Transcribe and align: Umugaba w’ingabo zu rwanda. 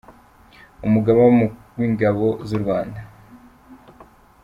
Umugaba 0.85 1.21
w’ingabo 1.77 2.27
zu 2.47 2.55
rwanda. 2.63 2.99